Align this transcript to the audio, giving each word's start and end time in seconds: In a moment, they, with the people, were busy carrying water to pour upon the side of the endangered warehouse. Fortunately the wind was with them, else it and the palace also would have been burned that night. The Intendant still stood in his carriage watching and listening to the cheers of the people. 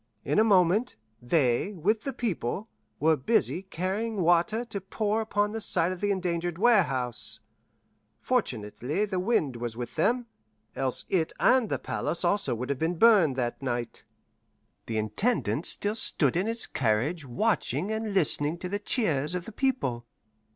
In 0.25 0.39
a 0.39 0.43
moment, 0.43 0.95
they, 1.21 1.73
with 1.75 2.01
the 2.05 2.11
people, 2.11 2.67
were 2.99 3.15
busy 3.15 3.61
carrying 3.61 4.23
water 4.23 4.65
to 4.65 4.81
pour 4.81 5.21
upon 5.21 5.51
the 5.51 5.61
side 5.61 5.91
of 5.91 6.01
the 6.01 6.09
endangered 6.09 6.57
warehouse. 6.57 7.41
Fortunately 8.19 9.05
the 9.05 9.19
wind 9.19 9.57
was 9.57 9.77
with 9.77 9.93
them, 9.97 10.25
else 10.75 11.05
it 11.07 11.33
and 11.39 11.69
the 11.69 11.77
palace 11.77 12.25
also 12.25 12.55
would 12.55 12.71
have 12.71 12.79
been 12.79 12.97
burned 12.97 13.35
that 13.35 13.61
night. 13.61 14.03
The 14.87 14.97
Intendant 14.97 15.67
still 15.67 15.93
stood 15.93 16.35
in 16.35 16.47
his 16.47 16.65
carriage 16.65 17.23
watching 17.23 17.91
and 17.91 18.15
listening 18.15 18.57
to 18.57 18.69
the 18.69 18.79
cheers 18.79 19.35
of 19.35 19.45
the 19.45 19.51
people. 19.51 20.07